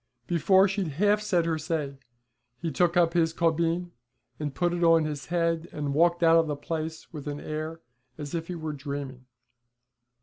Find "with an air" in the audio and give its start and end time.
7.13-7.81